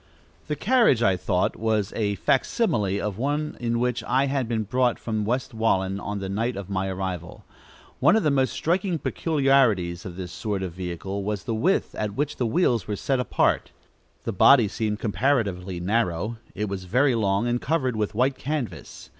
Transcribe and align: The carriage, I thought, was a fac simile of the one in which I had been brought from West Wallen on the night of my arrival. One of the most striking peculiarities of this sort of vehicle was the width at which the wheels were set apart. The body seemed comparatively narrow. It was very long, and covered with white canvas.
The 0.47 0.55
carriage, 0.55 1.03
I 1.03 1.15
thought, 1.15 1.55
was 1.55 1.93
a 1.95 2.15
fac 2.15 2.43
simile 2.45 2.99
of 2.99 3.17
the 3.17 3.21
one 3.21 3.55
in 3.59 3.77
which 3.79 4.03
I 4.05 4.25
had 4.25 4.47
been 4.47 4.63
brought 4.63 4.97
from 4.97 5.25
West 5.25 5.53
Wallen 5.53 5.99
on 5.99 6.17
the 6.17 6.27
night 6.27 6.55
of 6.55 6.71
my 6.71 6.87
arrival. 6.87 7.45
One 7.99 8.15
of 8.15 8.23
the 8.23 8.31
most 8.31 8.51
striking 8.51 8.97
peculiarities 8.97 10.03
of 10.03 10.15
this 10.15 10.31
sort 10.31 10.63
of 10.63 10.73
vehicle 10.73 11.23
was 11.23 11.43
the 11.43 11.53
width 11.53 11.93
at 11.93 12.15
which 12.15 12.37
the 12.37 12.47
wheels 12.47 12.87
were 12.87 12.95
set 12.95 13.19
apart. 13.19 13.69
The 14.23 14.33
body 14.33 14.67
seemed 14.67 14.97
comparatively 14.97 15.79
narrow. 15.79 16.37
It 16.55 16.67
was 16.67 16.85
very 16.85 17.13
long, 17.13 17.45
and 17.47 17.61
covered 17.61 17.95
with 17.95 18.15
white 18.15 18.39
canvas. 18.39 19.07